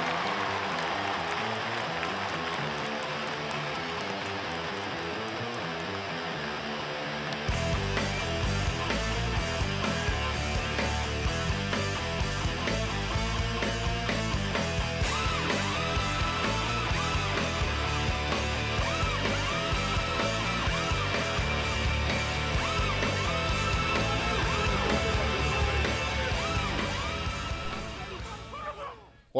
[0.00, 0.39] Bye.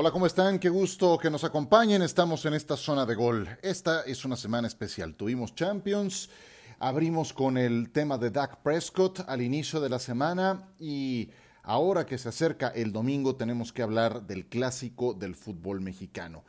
[0.03, 0.59] Hola, ¿cómo están?
[0.59, 2.01] Qué gusto que nos acompañen.
[2.01, 3.47] Estamos en esta zona de gol.
[3.61, 5.15] Esta es una semana especial.
[5.15, 6.31] Tuvimos Champions,
[6.79, 11.29] abrimos con el tema de Dak Prescott al inicio de la semana y
[11.63, 16.45] ahora que se acerca el domingo tenemos que hablar del clásico del fútbol mexicano.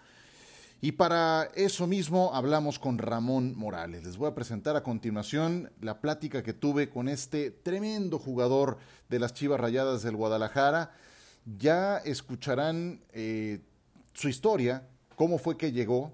[0.80, 4.06] Y para eso mismo hablamos con Ramón Morales.
[4.06, 8.78] Les voy a presentar a continuación la plática que tuve con este tremendo jugador
[9.10, 10.94] de las Chivas Rayadas del Guadalajara
[11.46, 13.60] ya escucharán eh,
[14.14, 16.14] su historia, cómo fue que llegó,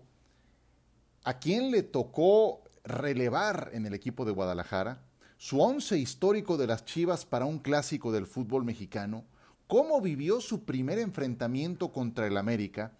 [1.23, 5.01] a quién le tocó relevar en el equipo de Guadalajara,
[5.37, 9.25] su once histórico de las Chivas para un clásico del fútbol mexicano,
[9.67, 12.93] cómo vivió su primer enfrentamiento contra el América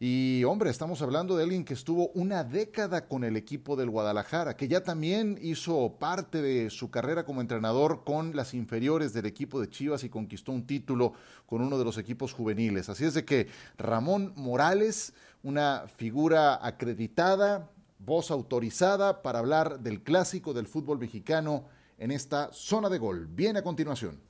[0.00, 4.56] y hombre, estamos hablando de alguien que estuvo una década con el equipo del Guadalajara,
[4.56, 9.60] que ya también hizo parte de su carrera como entrenador con las inferiores del equipo
[9.60, 11.14] de Chivas y conquistó un título
[11.46, 12.88] con uno de los equipos juveniles.
[12.88, 20.54] Así es de que Ramón Morales, una figura acreditada, voz autorizada para hablar del clásico
[20.54, 21.64] del fútbol mexicano
[21.98, 23.26] en esta zona de gol.
[23.26, 24.27] Viene a continuación.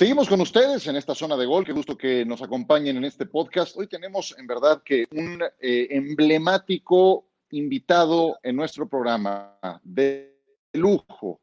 [0.00, 1.62] Seguimos con ustedes en esta zona de gol.
[1.62, 3.76] Qué gusto que nos acompañen en este podcast.
[3.76, 10.38] Hoy tenemos en verdad que un eh, emblemático invitado en nuestro programa de
[10.72, 11.42] lujo,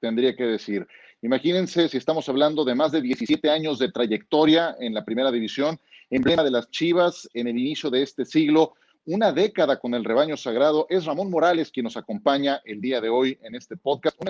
[0.00, 0.86] tendría que decir.
[1.22, 5.80] Imagínense si estamos hablando de más de 17 años de trayectoria en la primera división,
[6.10, 8.74] emblema de las Chivas en el inicio de este siglo,
[9.06, 10.86] una década con el rebaño sagrado.
[10.90, 14.20] Es Ramón Morales quien nos acompaña el día de hoy en este podcast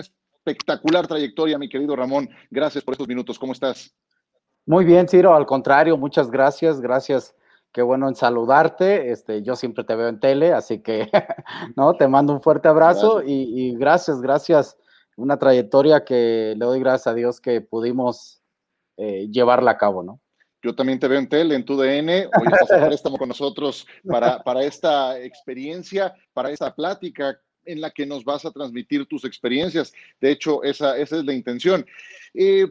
[0.44, 2.28] espectacular trayectoria, mi querido Ramón.
[2.50, 3.38] Gracias por estos minutos.
[3.38, 3.94] ¿Cómo estás?
[4.66, 5.34] Muy bien, Ciro.
[5.34, 6.80] Al contrario, muchas gracias.
[6.80, 7.34] Gracias.
[7.72, 9.12] Qué bueno en saludarte.
[9.12, 11.08] Este, yo siempre te veo en tele, así que
[11.76, 14.76] no, te mando un fuerte abrazo y, gracias, gracias.
[15.16, 18.42] Una trayectoria que le doy gracias a Dios que pudimos
[18.96, 20.20] eh, llevarla a cabo, ¿no?
[20.64, 22.26] Yo también te veo en tele, en tu DN.
[22.26, 28.24] Hoy estás con nosotros para, para esta experiencia, para esta plática en la que nos
[28.24, 29.92] vas a transmitir tus experiencias.
[30.20, 31.86] De hecho, esa, esa es la intención.
[32.34, 32.66] Eh,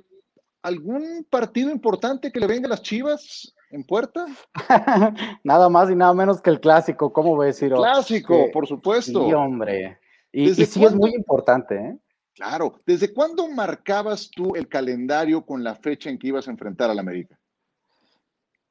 [0.62, 4.28] ¿Algún partido importante que le venga a las Chivas en puerta?
[5.44, 7.78] nada más y nada menos que el clásico, ¿cómo ves, Ciro?
[7.78, 9.26] Clásico, eh, por supuesto.
[9.26, 10.00] Sí, hombre.
[10.32, 11.98] Y, sí es muy importante, ¿eh?
[12.34, 12.80] Claro.
[12.86, 17.00] ¿Desde cuándo marcabas tú el calendario con la fecha en que ibas a enfrentar al
[17.00, 17.38] América?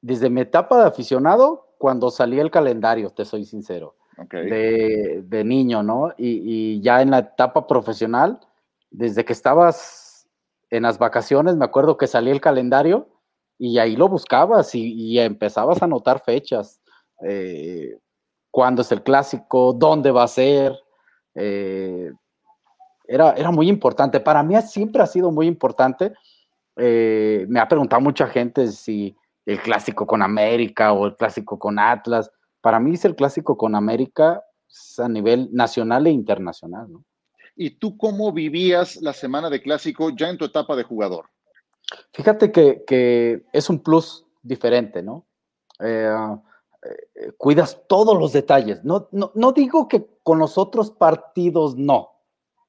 [0.01, 3.97] Desde mi etapa de aficionado, cuando salía el calendario, te soy sincero
[4.29, 6.13] de, niño, ¿no?
[6.17, 8.41] Y, ya en la etapa profesional,
[8.91, 10.29] desde que estabas
[10.71, 13.09] en las vacaciones, me acuerdo que salía el calendario
[13.59, 16.81] y ahí lo buscabas y, empezabas a anotar fechas.
[17.27, 17.99] Eh,
[18.51, 20.79] cuándo es el clásico, dónde va a ser.
[21.35, 22.13] Eh,
[23.07, 24.21] era, era, muy importante.
[24.21, 26.13] Para mí siempre ha sido muy importante.
[26.77, 31.79] Eh, me ha preguntado mucha gente si el clásico con América o el clásico con
[31.79, 32.31] Atlas
[32.61, 34.43] para mí es el clásico con América
[34.99, 37.05] a nivel nacional e internacional, ¿no?
[37.57, 41.27] ¿Y tú cómo vivías la semana de clásico ya en tu etapa de jugador?
[42.13, 45.27] Fíjate que, es un plus diferente, ¿no?
[45.81, 46.11] Eh,
[46.83, 48.83] eh, cuidas todos los detalles.
[48.85, 52.11] No, no, digo que con los otros partidos no,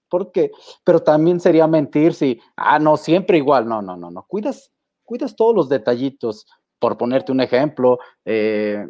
[0.09, 0.51] porque,
[0.83, 3.67] pero también sería mentir si, ah, no, siempre igual.
[3.67, 4.23] No, no, no, no.
[4.23, 4.71] Cuidas,
[5.03, 6.47] cuidas todos los detallitos.
[6.79, 8.89] Por ponerte un ejemplo, eh,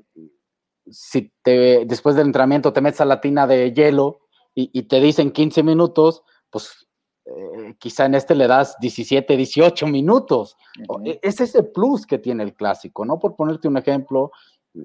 [0.90, 4.20] si te, después del entrenamiento te metes a la tina de hielo
[4.54, 6.88] y, te dicen 15 minutos, pues
[7.26, 10.58] eh, quizá en este le das 17, 18 minutos.
[11.06, 13.18] E, es ese plus que tiene el clásico, ¿no?
[13.18, 14.32] Por ponerte un ejemplo,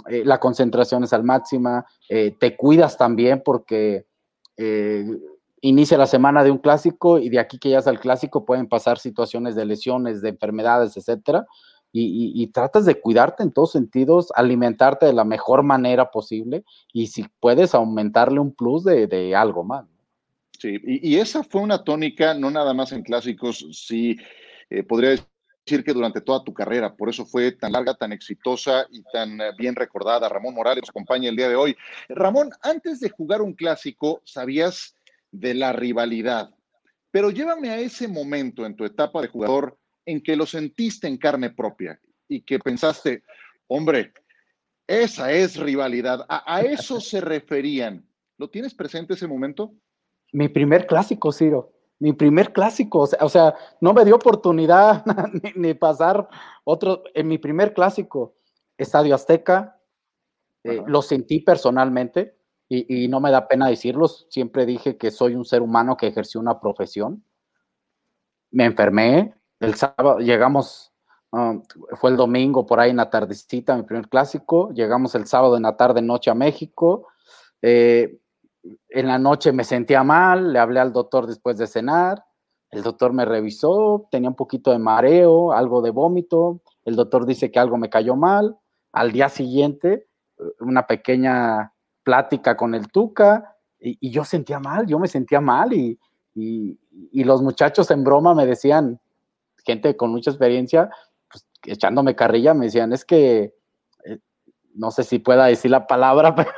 [0.08, 4.06] eh, la concentración es al máxima, eh, te cuidas también porque
[5.60, 8.68] inicia la semana de un clásico y de aquí que ya es al clásico pueden
[8.68, 11.46] pasar situaciones de lesiones, de enfermedades, etcétera
[11.92, 17.24] y, tratas de cuidarte en todos sentidos, alimentarte de la mejor manera posible y si
[17.40, 19.86] puedes aumentarle un plus de, algo más.
[20.58, 24.16] Sí, y, esa fue una tónica, no nada más en clásicos, sí,
[24.68, 28.86] eh, podría decir que durante toda tu carrera, por eso fue tan larga, tan exitosa
[28.90, 30.28] y tan eh, bien recordada.
[30.28, 31.76] Ramón Morales nos acompaña el día de hoy.
[32.08, 34.94] Ramón, antes de jugar un clásico, sabías
[35.32, 36.50] de la rivalidad,
[37.10, 41.18] pero llévame a ese momento en tu etapa de jugador en que lo sentiste en
[41.18, 43.22] carne propia y que pensaste,
[43.66, 44.12] hombre,
[44.86, 48.08] esa es rivalidad, a, a eso se referían.
[48.38, 49.74] ¿Lo tienes presente ese momento?
[50.32, 51.72] Mi primer clásico, Ciro.
[51.98, 53.08] Mi primer clásico.
[53.20, 55.04] O sea, no me dio oportunidad
[55.54, 56.28] ni, pasar
[56.64, 57.04] otro.
[57.14, 58.36] En mi primer clásico,
[58.76, 59.80] Estadio Azteca,
[60.64, 62.36] eh, lo sentí personalmente
[62.68, 64.08] y, no me da pena decirlo.
[64.08, 67.24] Siempre dije que soy un ser humano que ejerció una profesión.
[68.50, 69.34] Me enfermé.
[69.60, 70.92] El sábado llegamos,
[71.32, 71.62] um,
[71.94, 74.70] fue el domingo por ahí en la tardecita, mi primer clásico.
[74.72, 77.08] Llegamos el sábado en la tarde, noche a México.
[77.62, 78.18] Eh,
[78.88, 82.24] en la noche me sentía mal, le hablé al doctor después de cenar,
[82.70, 87.50] el doctor me revisó, tenía un poquito de mareo, algo de vómito, el doctor dice
[87.50, 88.56] que algo me cayó mal,
[88.92, 90.08] al día siguiente
[90.60, 91.72] una pequeña
[92.02, 95.98] plática con el Tuca y, yo sentía mal, yo me sentía mal y,
[96.34, 99.00] y, los muchachos en broma me decían,
[99.66, 100.90] gente con mucha experiencia,
[101.28, 103.52] pues, echándome carrilla, me decían, es que
[104.76, 106.50] no sé si pueda decir la palabra, pero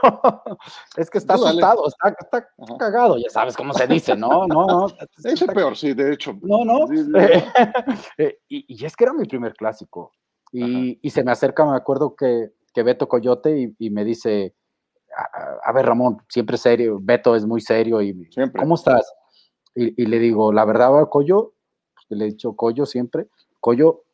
[0.97, 4.29] es que está asustado, está, cagado, ya sabes cómo se dice, ¿no?
[4.49, 4.87] No, no.
[5.25, 6.35] Es peor, sí, de hecho.
[6.43, 6.87] No, no.
[8.19, 10.13] Eh, y, es que era mi primer clásico.
[10.53, 14.55] Y, se me acerca, me acuerdo que, que Beto Coyote y, me dice,
[15.65, 18.29] a, ver Ramón, siempre serio, Beto es muy serio y
[18.59, 19.13] ¿cómo estás?
[19.75, 21.55] Y, le digo, la verdad, Coyo,
[22.15, 23.29] le he dicho Coyo siempre,
[23.61, 24.05] Coyo,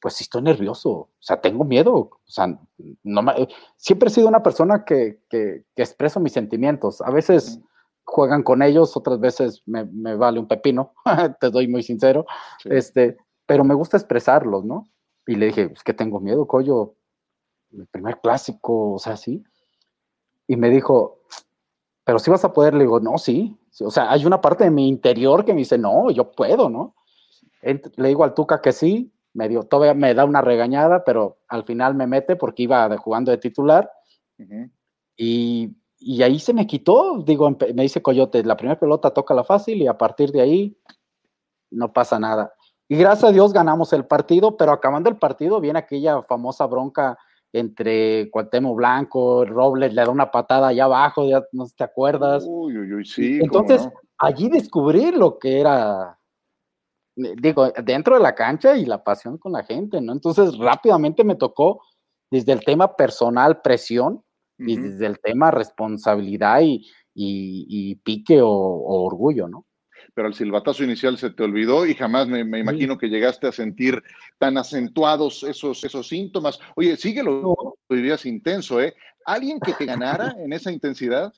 [0.00, 2.58] pues sí estoy nervioso, o sea, tengo miedo, o sea,
[3.02, 3.22] no
[3.76, 7.60] siempre he sido una persona que, que, expreso mis sentimientos, a veces
[8.04, 10.92] juegan con ellos, otras veces me, me vale un pepino,
[11.40, 12.26] te doy muy sincero,
[12.64, 13.16] este,
[13.46, 14.86] pero me gusta expresarlos, ¿no?
[15.26, 16.96] Y le dije, es que tengo miedo, Coyo,
[17.70, 19.42] mi primer clásico, o sea, sí.
[20.46, 21.20] Y me dijo,
[22.04, 23.56] pero si vas a poder, le digo, no, sí.
[23.80, 26.94] O sea, hay una parte de mi interior que me dice, no, yo puedo, ¿no?
[27.64, 31.64] Le digo al Tuca que sí, me dio, todavía me da una regañada, pero al
[31.64, 33.90] final me mete porque iba jugando de titular.
[35.16, 39.44] y, y, ahí se me quitó, digo, me dice Coyote, la primera pelota toca la
[39.44, 40.76] fácil y a partir de ahí
[41.70, 42.52] no pasa nada.
[42.88, 47.18] Y gracias a Dios ganamos el partido, pero acabando el partido viene aquella famosa bronca
[47.52, 52.44] entre Cuauhtémoc Blanco, Robles le da una patada allá abajo, ya no te acuerdas.
[52.46, 53.38] Uy, uy, uy, sí.
[53.40, 53.88] Entonces,
[54.18, 56.18] allí descubrí lo que era
[57.16, 60.12] digo, dentro de la cancha y la pasión con la gente, ¿no?
[60.12, 61.82] Entonces rápidamente me tocó
[62.30, 64.24] desde el tema personal, presión,
[64.58, 66.60] y desde el tema responsabilidad
[67.14, 69.66] y, pique o, orgullo, ¿no?
[70.14, 74.00] Pero el silbatazo inicial se te olvidó y jamás me, imagino que llegaste a sentir
[74.38, 76.60] tan acentuados esos, esos síntomas.
[76.76, 77.40] Oye, síguelo,
[77.88, 77.96] no.
[77.96, 78.94] dirías intenso, ¿eh?
[79.24, 81.32] ¿Alguien que te ganara en esa intensidad?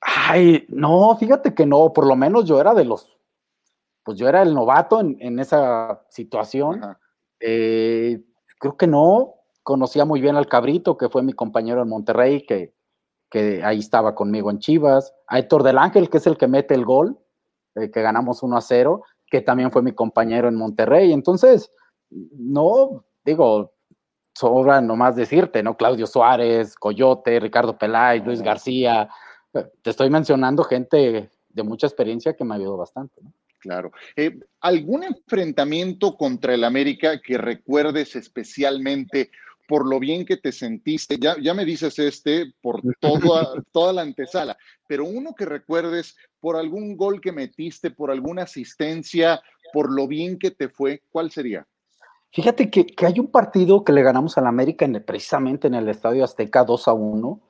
[0.00, 3.06] Ay, no, fíjate que no, por lo menos yo era de los
[4.04, 6.80] pues yo era el novato en, esa situación.
[7.40, 8.22] Eh,
[8.58, 12.74] creo que no, conocía muy bien al Cabrito, que fue mi compañero en Monterrey, que,
[13.30, 16.74] que ahí estaba conmigo en Chivas, a Héctor del Ángel, que es el que mete
[16.74, 17.18] el gol,
[17.76, 21.12] eh, que ganamos 1 a 0, que también fue mi compañero en Monterrey.
[21.12, 21.70] Entonces,
[22.10, 23.74] no, digo,
[24.34, 25.76] sobra nomás decirte, ¿no?
[25.76, 29.08] Claudio Suárez, Coyote, Ricardo Peláez, Luis García.
[29.52, 33.32] Te estoy mencionando gente de mucha experiencia que me ayudó bastante, ¿no?
[33.60, 33.92] Claro.
[34.16, 39.30] Eh, ¿Algún enfrentamiento contra el América que recuerdes especialmente
[39.68, 41.18] por lo bien que te sentiste?
[41.18, 46.56] Ya, ya me dices este por toda, toda la antesala, pero uno que recuerdes por
[46.56, 51.66] algún gol que metiste, por alguna asistencia, por lo bien que te fue, ¿cuál sería?
[52.32, 56.24] Fíjate que, hay un partido que le ganamos al América en precisamente en el Estadio
[56.24, 57.40] Azteca 2 a 1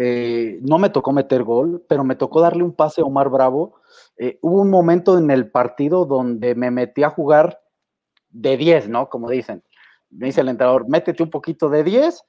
[0.00, 3.80] eh, no me tocó meter gol, pero me tocó darle un pase a Omar Bravo.
[4.16, 7.60] Eh, hubo un momento en el partido donde me metí a jugar
[8.30, 9.08] de 10, ¿no?
[9.08, 9.64] Como dicen.
[10.10, 12.24] Me dice el entrenador, métete un poquito de 10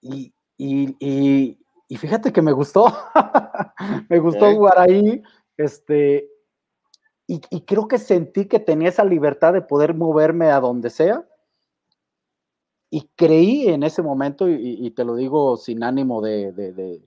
[0.00, 0.32] y,
[1.96, 2.86] fíjate que me gustó.
[4.08, 5.22] me gustó jugar ahí.
[5.56, 6.30] Este,
[7.26, 11.26] y, y creo que sentí que tenía esa libertad de poder moverme a donde sea
[12.90, 17.02] y creí en ese momento, y, te lo digo sin ánimo de, de,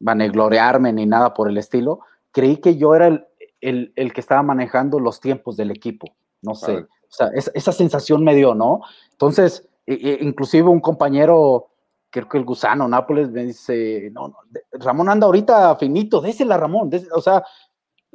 [0.00, 2.00] vaneglorearme ni nada por el estilo,
[2.32, 3.26] creí que yo era
[3.60, 6.08] el, que estaba manejando los tiempos del equipo.
[6.40, 8.80] No sé, o sea, esa sensación me dio, ¿no?
[9.10, 11.68] Entonces, inclusive un compañero
[12.10, 14.34] creo que el gusano Nápoles me dice, no,
[14.72, 17.44] Ramón anda ahorita finito, désela Ramón, o sea,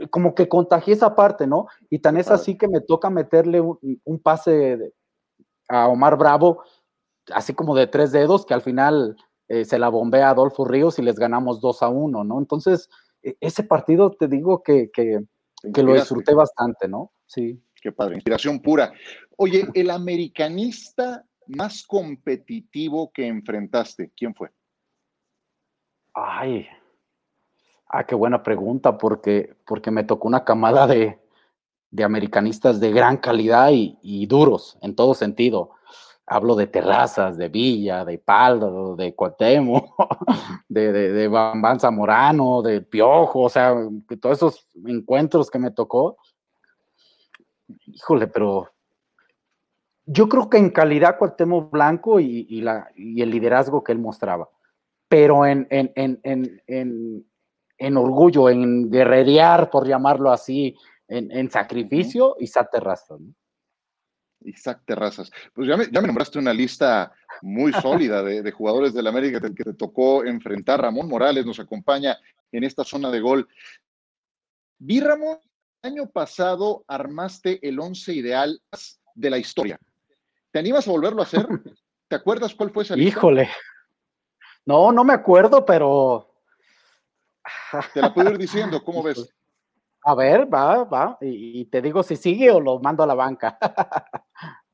[0.10, 1.67] como que contagié esa parte, ¿no?
[1.89, 4.93] Y tan es así que me toca meterle un, pase
[5.70, 6.63] a Omar Bravo,
[7.32, 11.00] así como de tres dedos, que al final eh, se la bombea a Adolfo Ríos
[11.00, 12.39] y les ganamos 2 a 1, ¿no?
[12.39, 12.89] Entonces,
[13.22, 15.20] e, ese partido te digo que, que,
[15.74, 17.12] que lo disfruté bastante, ¿no?
[17.25, 17.62] Sí.
[17.82, 18.94] Qué padre, inspiración pura.
[19.36, 24.51] Oye, el americanista más competitivo que enfrentaste, ¿quién fue?
[26.13, 26.68] Ay,
[27.89, 31.20] ah, qué buena pregunta, porque, porque me tocó una camada de,
[32.03, 35.72] americanistas de gran calidad y, duros en todo sentido.
[36.25, 39.89] Hablo de Terrazas, de Villa, de Paldo, de Cuauhtémoc,
[40.70, 43.75] de, de, de Bambán Zamorano, de Piojo, o sea,
[44.22, 46.18] todos esos encuentros que me tocó.
[47.86, 48.74] Híjole, pero
[50.06, 54.50] yo creo que en calidad Cuauhtémoc Blanco y, la, y el liderazgo que él mostraba,
[55.08, 60.75] pero en, en, orgullo, en guerrerear, por llamarlo así,
[61.08, 63.20] en, sacrificio, Isaac Terrazas.
[63.20, 63.34] ¿no?
[64.46, 65.32] Isaac Terrazas.
[65.54, 69.64] Pues ya me, ya me, nombraste una lista muy sólida de, jugadores del América que
[69.64, 70.82] te tocó enfrentar.
[70.82, 72.18] Ramón Morales nos acompaña
[72.52, 73.48] en esta zona de gol.
[74.80, 75.38] Vi, Ramón,
[75.82, 78.62] el año pasado armaste el once ideal
[79.16, 79.80] de la historia.
[80.52, 81.48] ¿Te animas a volverlo a hacer?
[82.08, 83.18] ¿Te acuerdas cuál fue esa lista?
[83.18, 83.50] Híjole.
[84.66, 86.30] No, no me acuerdo, pero.
[87.94, 89.34] Te la puedo ir diciendo, ¿cómo ves?
[90.06, 91.18] A ver, va, va.
[91.22, 93.58] Y, te digo si sigue o lo mando a la banca.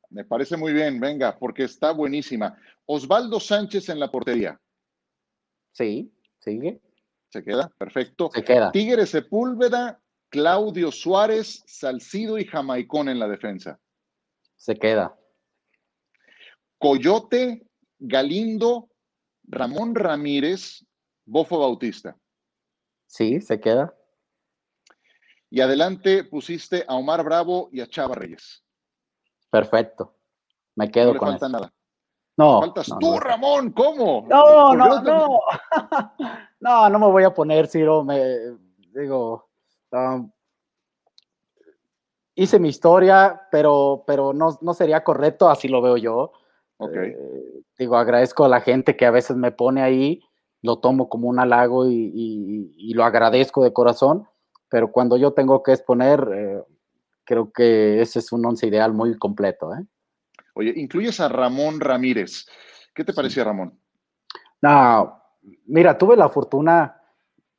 [0.09, 2.57] Me parece muy bien, venga, porque está buenísima.
[2.85, 4.59] Osvaldo Sánchez en la portería.
[5.71, 6.81] Sí, sigue.
[7.29, 8.31] Se queda, perfecto.
[8.33, 8.71] Se queda.
[8.71, 13.79] Tigres Sepúlveda, Claudio Suárez, Salcido y Jamaicón en la defensa.
[14.55, 15.15] Se queda.
[16.79, 17.67] Coyote,
[17.99, 18.89] Galindo,
[19.43, 20.85] Ramón Ramírez,
[21.25, 22.17] Bofo Bautista.
[23.05, 23.93] Sí, se queda.
[25.51, 28.63] Y adelante pusiste a Omar Bravo y a Chava Reyes.
[29.49, 30.13] Perfecto.
[30.75, 31.73] Me quedo no con falta nada.
[32.37, 32.61] No.
[32.61, 34.25] Faltas tú, Ramón, ¿cómo?
[34.29, 35.39] No, no, no.
[36.59, 38.03] no, no me voy a poner, Ciro.
[38.03, 38.21] Me
[38.93, 39.49] digo.
[39.91, 40.31] Um,
[42.39, 46.31] hice mi historia, pero, pero no, no sería correcto, así lo veo yo.
[46.79, 47.17] Eh,
[47.77, 50.21] digo, agradezco a la gente que a veces me pone ahí,
[50.61, 54.27] lo tomo como un halago y, lo agradezco de corazón,
[54.69, 56.63] pero cuando yo tengo que exponer, eh,
[57.29, 59.71] creo que ese es un once ideal muy completo.
[59.75, 59.85] ¿eh?
[60.55, 62.47] Oye, incluyes a Ramón Ramírez.
[62.95, 63.79] ¿Qué te parecía, Ramón?
[64.63, 65.21] No,
[65.67, 67.03] mira, tuve la fortuna,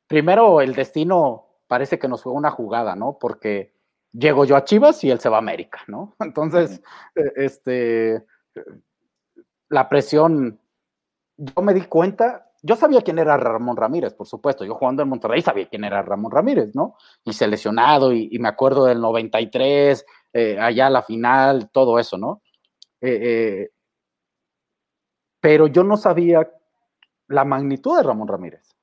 [0.07, 3.17] primero el destino parece que nos fue una jugada, ¿no?
[3.17, 3.73] Porque
[4.11, 6.15] llego yo a Chivas y él se va a América, ¿no?
[6.19, 6.81] Entonces,
[7.15, 8.25] este,
[9.69, 10.59] la presión,
[11.37, 15.09] yo me di cuenta, yo sabía quién era Ramón Ramírez, por supuesto, yo jugando en
[15.09, 16.95] Monterrey sabía quién era Ramón Ramírez, ¿no?
[17.23, 22.41] Y seleccionado, y, me acuerdo del 93, eh, allá la final, todo eso, ¿no?
[23.01, 23.69] Eh, eh,
[25.39, 26.49] pero yo no sabía
[27.27, 28.75] la magnitud de Ramón Ramírez.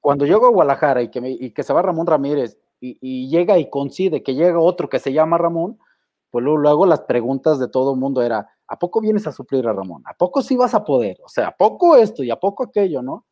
[0.00, 3.58] Cuando llego a Guadalajara y que, y que se va Ramón Ramírez y, y, llega
[3.58, 5.78] y coincide que llega otro que se llama Ramón,
[6.30, 9.72] pues luego, las preguntas de todo el mundo era, ¿a poco vienes a suplir a
[9.72, 10.02] Ramón?
[10.06, 11.18] ¿A poco sí vas a poder?
[11.24, 13.26] O sea, ¿a poco esto y a poco aquello, no?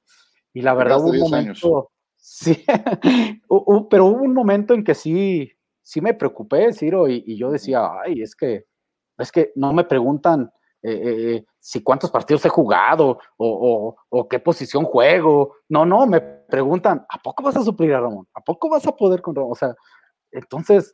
[0.52, 2.64] Y la verdad hubo un momento, sí,
[3.90, 5.50] pero hubo un momento en que sí,
[5.82, 8.66] sí me preocupé, Ciro, y, yo decía, ay, es que,
[9.18, 10.50] es que no me preguntan
[10.82, 15.56] eh, eh, eh, si cuántos partidos he jugado o, o, qué posición juego.
[15.68, 18.28] No, no, me preguntan, ¿a poco vas a suplir a Ramón?
[18.34, 19.52] ¿A poco vas a poder con Ramón?
[19.52, 19.74] O sea,
[20.30, 20.92] entonces,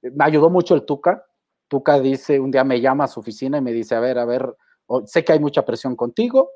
[0.00, 1.24] me ayudó mucho el Tuca.
[1.68, 4.24] Tuca dice, un día me llama a su oficina y me dice, a ver, a
[4.24, 4.56] ver,
[5.04, 6.50] sé que hay mucha presión contigo,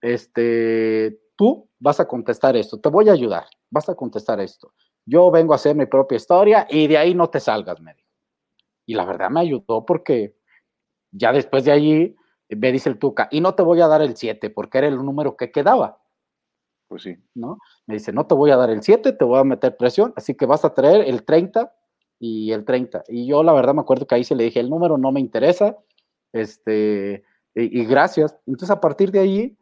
[0.00, 4.72] este, tú vas a contestar esto, te voy a ayudar, vas a contestar esto.
[5.04, 8.08] Yo vengo a hacer mi propia historia y de ahí no te salgas, me dijo.
[8.86, 10.36] Y la verdad me ayudó porque
[11.10, 12.16] ya después de allí
[12.48, 14.96] me dice el Tuca, y no te voy a dar el 7 porque era el
[14.96, 16.00] número que quedaba.
[16.88, 17.16] Pues sí.
[17.34, 17.58] ¿No?
[17.86, 20.34] Me dice, no te voy a dar el 7, te voy a meter presión, así
[20.34, 21.74] que vas a traer el 30
[22.22, 23.02] y el 30.
[23.08, 25.18] Y yo la verdad me acuerdo que ahí se le dije, el número no me
[25.18, 25.76] interesa,
[26.32, 28.38] este, y, gracias.
[28.46, 29.58] Entonces a partir de ahí,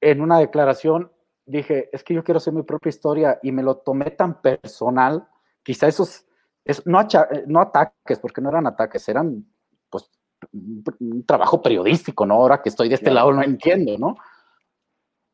[0.00, 1.12] en una declaración,
[1.44, 5.28] dije, es que yo quiero hacer mi propia historia y me lo tomé tan personal,
[5.62, 6.24] quizá esos,
[6.64, 7.06] es, no,
[7.46, 9.44] no ataques, porque no eran ataques, eran
[9.90, 10.10] pues
[10.54, 12.36] un trabajo periodístico, ¿no?
[12.36, 14.16] Ahora que estoy de este lado no entiendo, ¿no?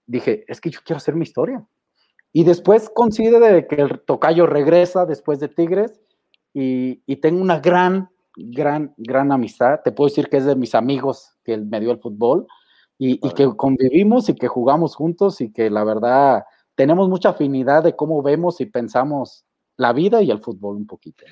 [0.05, 1.65] Dije, es que yo quiero hacer mi historia.
[2.33, 6.01] Y después coincide que el tocayo regresa después de Tigres
[6.55, 9.81] y, tengo una gran, gran, gran amistad.
[9.85, 12.47] Te puedo decir que es de mis amigos que me dio el fútbol.
[12.99, 17.97] y, que convivimos y que jugamos juntos y que la verdad tenemos mucha afinidad de
[17.97, 19.45] cómo vemos y pensamos
[19.77, 21.25] la vida y el fútbol un poquito.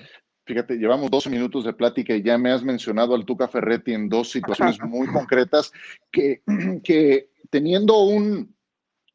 [0.45, 4.09] Fíjate, llevamos 12 minutos de plática y ya me has mencionado al Tuca Ferretti en
[4.09, 5.73] dos situaciones muy concretas
[6.11, 6.42] que,
[6.83, 8.54] que teniendo un,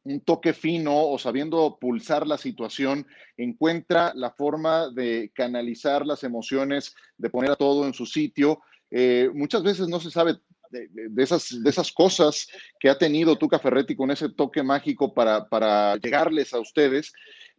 [0.06, 6.94] un toque fino o sabiendo pulsar la situación, encuentra la forma de canalizar las emociones,
[7.18, 8.60] de poner a todo en su sitio.
[8.90, 10.36] Eh, muchas veces no se sabe
[10.70, 12.48] de, esas, de esas cosas
[12.78, 17.12] que ha tenido Tuca Ferretti con ese toque mágico para, para llegarles a ustedes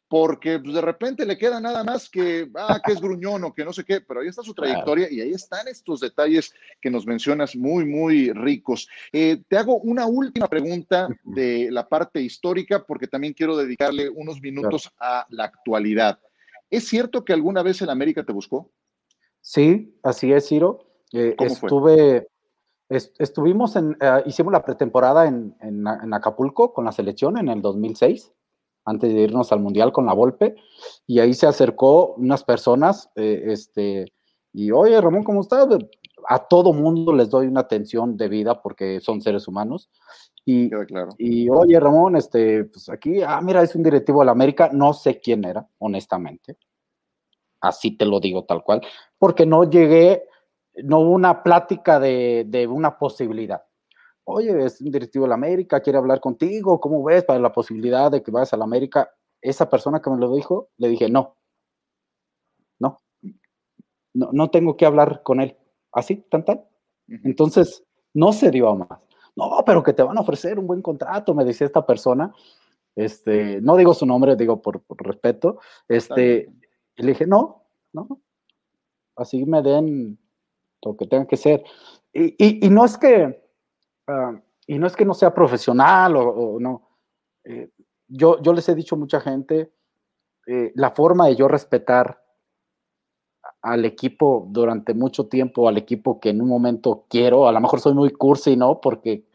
[0.08, 3.66] porque pues, de repente le queda nada más que, ah, que es gruñón o que
[3.66, 7.06] no sé qué, pero ahí está su trayectoria y ahí están estos detalles que nos
[7.06, 8.88] mencionas muy, muy ricos.
[9.12, 14.42] Eh, te hago una última pregunta de la parte histórica, porque también quiero dedicarle unos
[14.42, 16.20] minutos a la actualidad.
[16.70, 18.72] ¿Es cierto que alguna vez el América te buscó?
[19.42, 20.86] Sí, así es, Ciro.
[21.14, 22.28] Eh, estuve,
[22.90, 28.34] estuvimos en, eh, hicimos la pretemporada en, en Acapulco con la selección en el 2006
[28.88, 30.56] antes de irnos al Mundial con la Volpe,
[31.06, 34.14] y ahí se acercó unas personas, eh, este,
[34.54, 35.68] y oye, Ramón, ¿cómo estás?
[36.30, 39.90] A todo mundo les doy una atención debida porque son seres humanos.
[40.46, 41.10] Y, claro.
[41.18, 44.94] y oye, Ramón, este, pues aquí, ah, mira, es un directivo de la América, no
[44.94, 46.58] sé quién era, honestamente.
[47.60, 48.82] Así te lo digo tal cual,
[49.18, 50.24] porque no llegué,
[50.76, 53.67] no hubo una plática de, de una posibilidad
[54.28, 58.12] oye, es un directivo de la América, quiere hablar contigo, ¿cómo ves para la posibilidad
[58.12, 59.10] de que vayas a la América?
[59.42, 61.38] Esa persona que me lo dijo, le dije, no,
[62.80, 63.00] no,
[64.14, 65.56] no, no tengo que hablar con él.
[65.94, 66.62] Así, tan, tan.
[67.08, 69.00] Entonces, no se dio a más.
[69.36, 72.34] No, pero que te van a ofrecer un buen contrato, me decía esta persona.
[72.96, 75.60] Este, no digo su nombre, digo por, respeto.
[75.88, 76.52] Este,
[76.98, 78.20] y le dije, no, no,
[79.16, 80.20] así me den
[80.84, 81.64] lo que tenga que ser.
[82.12, 83.47] y, y no es que,
[84.08, 86.90] Ah, y no es que no sea profesional o, no.
[87.44, 87.70] Eh,
[88.08, 89.72] yo, yo les he dicho a mucha gente,
[90.48, 92.24] eh, la forma de yo respetar
[93.62, 97.80] al equipo durante mucho tiempo, al equipo que en un momento quiero, a lo mejor
[97.80, 98.80] soy muy cursi, ¿no?
[98.82, 99.26] Porque,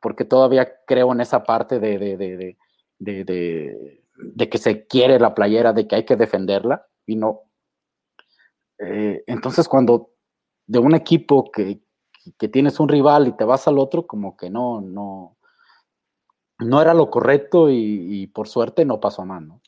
[0.00, 2.56] porque todavía creo en esa parte de, de,
[2.98, 7.42] de, de que se quiere la playera, de que hay que defenderla, y no.
[8.78, 10.12] Eh, entonces, cuando
[10.66, 11.80] de un equipo que,
[12.38, 15.36] que tienes un rival y te vas al otro, como que no, no,
[16.58, 19.60] no era lo correcto y, por suerte no pasó a mano.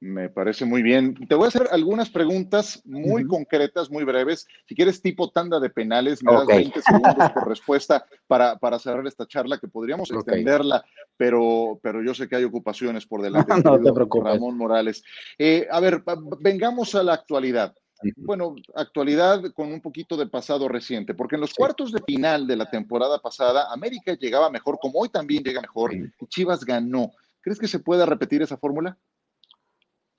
[0.00, 1.14] Me parece muy bien.
[1.28, 4.46] Te voy a hacer algunas preguntas muy concretas, muy breves.
[4.66, 9.06] Si quieres, tipo tanda de penales, me das 20 segundos por respuesta para, para, cerrar
[9.06, 10.84] esta charla, que podríamos extenderla,
[11.16, 13.54] pero, pero yo sé que hay ocupaciones por delante.
[13.64, 14.32] no te preocupes.
[14.34, 15.02] Ramón Morales.
[15.38, 16.02] Eh, a ver,
[16.38, 17.74] vengamos a la actualidad
[18.16, 22.56] bueno, actualidad con un poquito de pasado reciente, porque en los cuartos de final de
[22.56, 27.10] la temporada pasada, América llegaba mejor, como hoy también llega mejor, y Chivas ganó.
[27.40, 28.96] ¿Crees que se pueda repetir esa fórmula?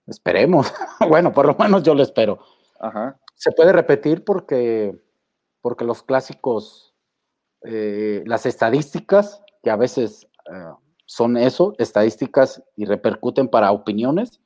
[0.08, 0.72] Esperemos.
[1.10, 2.40] bueno, por lo menos yo lo espero.
[3.36, 4.96] Se puede repetir porque,
[5.62, 6.94] porque los clásicos,
[7.64, 10.72] eh, las estadísticas, que a veces eh,
[11.06, 14.40] son eso, estadísticas y repercuten para opiniones,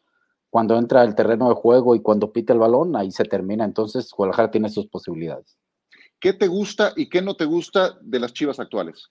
[0.49, 3.65] cuando entra el terreno de juego y cuando pita el balón, ahí se termina.
[3.65, 5.57] Entonces, Guadalajara tiene sus posibilidades.
[6.19, 9.09] ¿Qué te gusta y qué no te gusta de las Chivas actuales?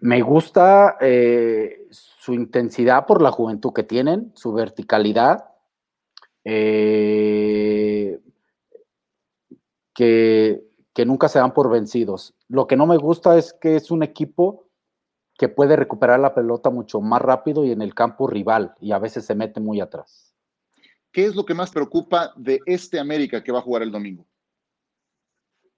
[0.00, 5.44] Me gusta eh, su intensidad por la juventud que tienen, su verticalidad,
[6.44, 8.20] eh,
[9.94, 12.34] que, que nunca se dan por vencidos.
[12.48, 14.67] Lo que no me gusta es que es un equipo
[15.38, 18.98] que puede recuperar la pelota mucho más rápido y en el campo rival, y a
[18.98, 20.34] veces se mete muy atrás.
[21.12, 24.26] ¿Qué es lo que más preocupa de este América que va a jugar el domingo?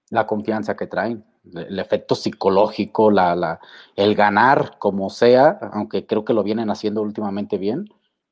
[0.09, 3.59] La confianza que traen, el efecto psicológico, la,
[3.95, 7.87] el ganar como sea, aunque creo que lo vienen haciendo últimamente bien,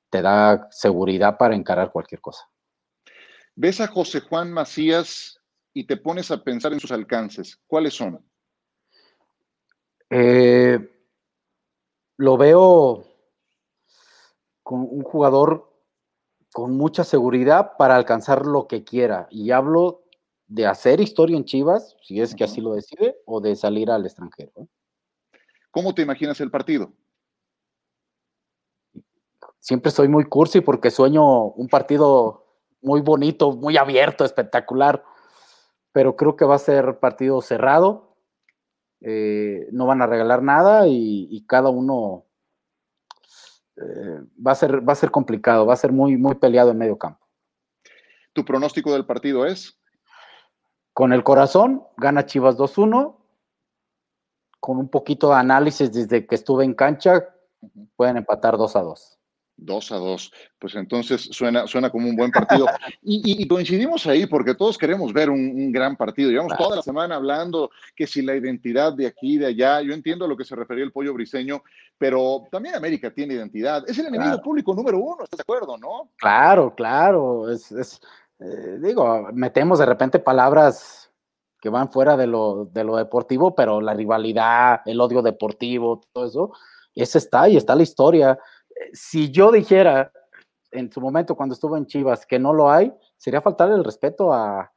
[0.09, 2.49] te da seguridad para encarar cualquier cosa.
[3.55, 5.39] Ves a José Juan Macías
[5.73, 7.61] y te pones a pensar en sus alcances.
[7.67, 8.19] ¿Cuáles son?
[10.09, 10.58] Eh,
[12.19, 13.05] lo veo
[14.61, 15.73] con un jugador
[16.51, 19.27] con mucha seguridad para alcanzar lo que quiera.
[19.31, 20.03] Y hablo
[20.45, 24.05] de hacer historia en Chivas, si es que así lo decide, o de salir al
[24.05, 24.51] extranjero.
[24.57, 24.67] ¿eh?
[25.71, 26.91] ¿Cómo te imaginas el partido?
[29.59, 32.45] Siempre soy muy cursi porque sueño un partido
[32.81, 35.05] muy bonito, muy abierto, espectacular,
[35.93, 38.08] pero creo que va a ser partido cerrado,
[39.01, 42.25] eh, no van a regalar nada y, cada uno
[43.77, 46.77] eh, va, a ser, va a ser complicado, va a ser muy, muy peleado en
[46.77, 47.25] medio campo.
[48.33, 49.79] ¿Tu pronóstico del partido es?
[50.93, 53.19] Con el corazón, gana Chivas 2-1
[54.59, 57.29] con un poquito de análisis desde que estuve en cancha,
[57.95, 59.18] pueden empatar 2 a 2.
[59.61, 60.31] 2 a 2.
[60.57, 62.65] Pues entonces suena, suena como un buen partido.
[63.01, 66.29] Y, coincidimos ahí porque todos queremos ver un, gran partido.
[66.29, 70.25] Llevamos toda la semana hablando que si la identidad de aquí, de allá, yo entiendo
[70.25, 71.63] a lo que se refería el pollo briseño,
[71.97, 73.83] pero también América tiene identidad.
[73.87, 76.11] Es el enemigo público número uno, ¿estás de acuerdo, no?
[76.17, 77.49] Claro, claro.
[77.49, 78.01] Es, es
[78.39, 81.11] eh, digo, metemos de repente palabras
[81.59, 86.25] que van fuera de lo, de lo deportivo, pero la rivalidad, el odio deportivo, todo
[86.25, 86.51] eso,
[86.95, 88.39] ese está y está la historia
[88.93, 90.11] si yo dijera
[90.71, 94.31] en su momento cuando estuvo en Chivas que no lo hay, sería faltarle el respeto
[94.33, 94.71] a,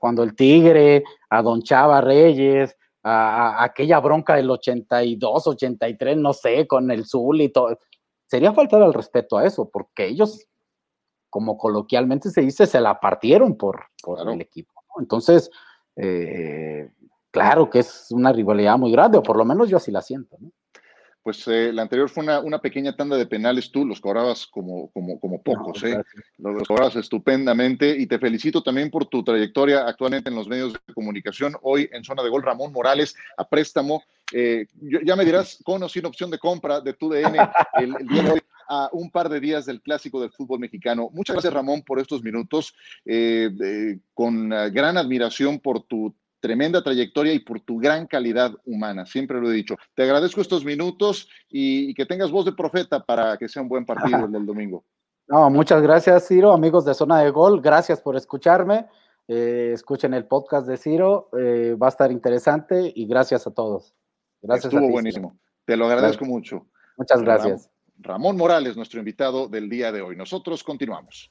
[0.00, 6.66] cuando el Tigre, a Don Chava Reyes, a, aquella bronca del 82, 83, no sé,
[6.66, 7.78] con el Zul y todo.
[8.26, 10.46] Sería faltar el respeto a eso, porque ellos,
[11.28, 13.84] como coloquialmente se dice, se la partieron por,
[14.26, 14.72] el equipo.
[14.98, 15.50] Entonces,
[15.96, 16.90] eh,
[17.30, 20.36] claro que es una rivalidad muy grande, o por lo menos yo así la siento.
[20.40, 20.50] ¿no?
[21.22, 25.20] Pues eh, la anterior fue una, pequeña tanda de penales, tú los cobrabas como, como,
[25.20, 26.02] como pocos, ¿eh?
[26.38, 30.94] Los, cobrabas estupendamente y te felicito también por tu trayectoria actualmente en los medios de
[30.94, 31.56] comunicación.
[31.62, 34.02] Hoy en zona de gol, Ramón Morales a préstamo.
[34.32, 34.66] Eh,
[35.04, 37.36] ya me dirás con o sin opción de compra de tu DN
[37.74, 41.10] el, el, día de hoy a un par de días del clásico del fútbol mexicano.
[41.12, 42.72] Muchas gracias Ramón por estos minutos,
[43.04, 49.06] eh, con gran admiración por tu tremenda trayectoria y por tu gran calidad humana.
[49.06, 49.76] Siempre lo he dicho.
[49.94, 53.84] Te agradezco estos minutos y, que tengas voz de profeta para que sea un buen
[53.84, 54.84] partido el del domingo.
[55.28, 56.50] No, muchas gracias, Ciro.
[56.50, 58.88] Amigos de Zona de Gol, gracias por escucharme.
[59.28, 63.94] Eh, escuchen el podcast de Ciro, eh, va a estar interesante y gracias a todos.
[64.42, 64.74] Gracias.
[64.74, 65.38] Estuvo buenísimo.
[65.64, 66.66] Te lo agradezco mucho.
[66.96, 67.70] Muchas gracias.
[67.98, 70.16] Ramón Morales, nuestro invitado del día de hoy.
[70.16, 71.30] Nosotros continuamos.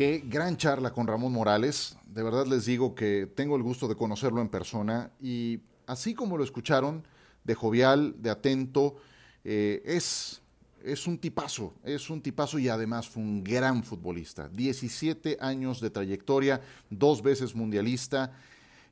[0.00, 1.94] Qué gran charla con Ramón Morales.
[2.06, 6.38] De verdad les digo que tengo el gusto de conocerlo en persona y así como
[6.38, 7.04] lo escucharon,
[7.44, 8.96] de jovial, de atento,
[9.44, 10.40] eh, es,
[10.82, 14.48] es un tipazo, es un tipazo y además fue un gran futbolista.
[14.48, 18.32] 17 años de trayectoria, dos veces mundialista.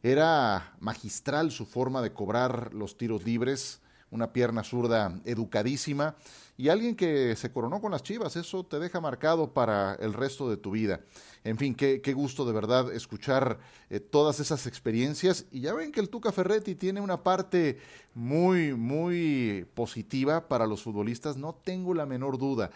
[0.03, 6.16] Era magistral su forma de cobrar los tiros libres, una pierna zurda educadísima
[6.57, 10.51] y alguien que se coronó con las Chivas, eso te deja marcado para el resto
[10.51, 11.01] de tu vida.
[11.44, 15.47] En fin, qué, qué gusto de verdad escuchar eh, todas esas experiencias.
[15.53, 17.79] Y ya ven que el Tuca Ferretti tiene una parte
[18.12, 22.71] muy, muy positiva para los futbolistas, no tengo la menor duda.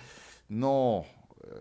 [0.49, 1.05] No,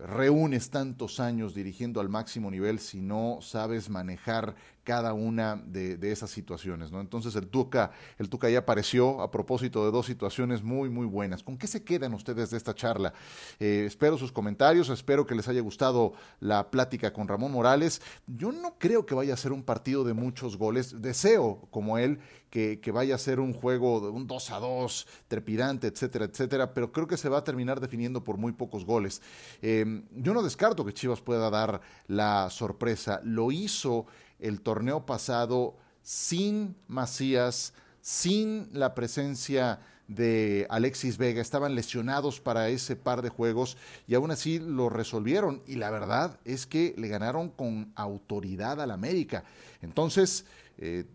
[0.06, 6.30] reúnes tantos años dirigiendo al máximo nivel si no sabes manejar cada una de, esas
[6.30, 7.00] situaciones, ¿no?
[7.00, 11.42] Entonces el Tuca, el Tuca ya apareció a propósito de dos situaciones muy, muy buenas.
[11.42, 13.12] ¿Con qué se quedan ustedes de esta charla?
[13.60, 18.02] Eh, espero sus comentarios, espero que les haya gustado la plática con Ramón Morales.
[18.26, 21.00] Yo no creo que vaya a ser un partido de muchos goles.
[21.00, 22.18] Deseo, como él,
[22.52, 26.92] que, vaya a ser un juego de un 2 a 2, trepidante, etcétera, etcétera, pero
[26.92, 29.22] creo que se va a terminar definiendo por muy pocos goles.
[29.62, 33.22] Eh, yo no descarto que Chivas pueda dar la sorpresa.
[33.24, 34.06] Lo hizo
[34.42, 42.96] el torneo pasado sin Macías, sin la presencia de Alexis Vega, estaban lesionados para ese
[42.96, 43.76] par de juegos
[44.06, 48.90] y aún así lo resolvieron y la verdad es que le ganaron con autoridad al
[48.90, 49.44] América.
[49.80, 50.44] Entonces,
[50.78, 51.06] eh,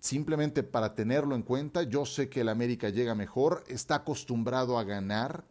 [0.00, 4.84] simplemente para tenerlo en cuenta, yo sé que el América llega mejor, está acostumbrado a
[4.84, 5.44] ganar,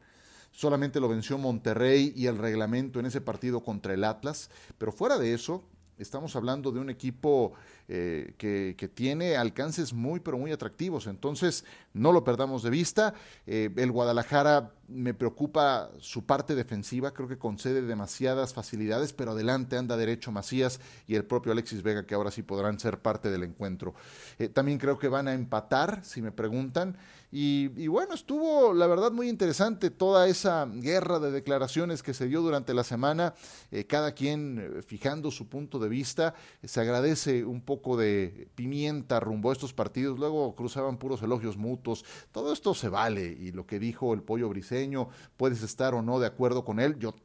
[0.52, 5.17] solamente lo venció Monterrey y el reglamento en ese partido contra el Atlas, pero fuera
[5.17, 5.63] de eso,
[5.97, 7.53] Estamos hablando de un equipo
[7.88, 11.08] eh, que, tiene alcances muy, pero muy atractivos.
[11.08, 13.13] Entonces, no lo perdamos de vista.
[13.45, 17.13] Eh, el Guadalajara me preocupa su parte defensiva.
[17.13, 22.06] Creo que concede demasiadas facilidades, pero adelante anda derecho Macías y el propio Alexis Vega,
[22.06, 23.93] que ahora sí podrán ser parte del encuentro.
[24.39, 26.97] Eh, también creo que van a empatar, si me preguntan.
[27.36, 32.41] Y, bueno, estuvo la verdad muy interesante toda esa guerra de declaraciones que se dio
[32.41, 33.34] durante la semana,
[33.72, 36.36] eh, cada quien eh, fijando su punto de vista.
[36.63, 42.06] Se agradece un poco de pimienta rumbo a estos partidos, luego cruzaban puros elogios mutuos.
[42.32, 46.19] Todo esto se vale y lo que dijo el pollo briseño, puedes estar o no
[46.19, 47.00] de acuerdo con él.
[47.00, 47.15] Yo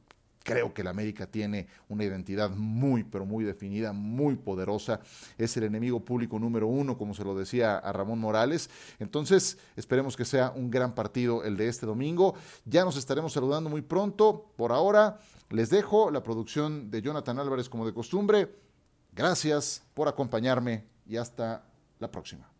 [0.48, 4.98] Creo que el América tiene una identidad muy, pero muy definida, muy poderosa.
[5.36, 8.70] Es el enemigo público número uno, como se lo decía a Ramón Morales.
[8.98, 12.34] Entonces, esperemos que sea un gran partido el de este domingo.
[12.64, 14.50] Ya nos estaremos saludando muy pronto.
[14.56, 18.48] Por ahora, les dejo la producción de Jonathan Álvarez como de costumbre.
[19.12, 21.62] Gracias por acompañarme y hasta
[21.98, 22.50] la próxima.